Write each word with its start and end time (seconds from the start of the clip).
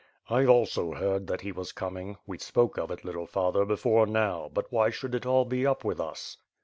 ^' 0.29 0.35
"I 0.35 0.47
also 0.47 0.93
heard 0.93 1.27
that 1.27 1.41
he 1.41 1.51
was 1.51 1.71
coming. 1.71 2.17
We 2.25 2.39
spoke 2.39 2.79
of 2.79 2.89
it, 2.89 3.05
little 3.05 3.27
father, 3.27 3.65
before 3.65 4.07
now; 4.07 4.49
but 4.51 4.71
why 4.71 4.89
should 4.89 5.13
it 5.13 5.21
be 5.47 5.63
all 5.63 5.71
up 5.71 5.83
with 5.83 5.99
us. 5.99 6.37